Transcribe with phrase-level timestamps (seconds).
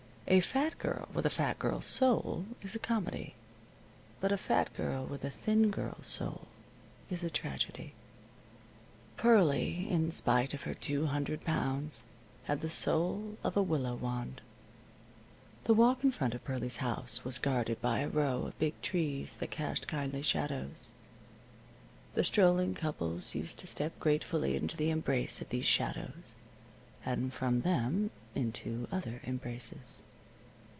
[0.27, 3.35] A fat girl with a fat girl's soul is a comedy.
[4.21, 6.47] But a fat girl with a thin girl's soul
[7.09, 7.91] is a tragedy.
[9.17, 12.03] Pearlie, in spite of her two hundred pounds,
[12.45, 14.39] had the soul of a willow wand.
[15.65, 19.35] The walk in front of Pearlie's house was guarded by a row of big trees
[19.41, 20.93] that cast kindly shadows.
[22.13, 26.35] The strolling couples used to step gratefully into the embrace of these shadows,
[27.03, 30.01] and from them into other embraces.